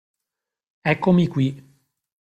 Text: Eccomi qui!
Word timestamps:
Eccomi 0.81 1.27
qui! 1.27 1.53